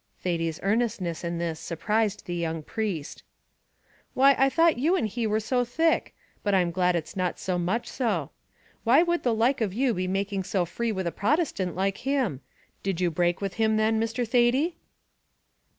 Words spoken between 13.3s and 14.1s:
with him, then,